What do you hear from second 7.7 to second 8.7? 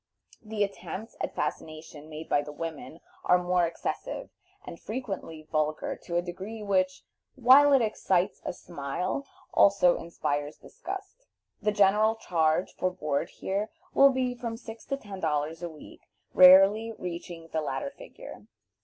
it excites a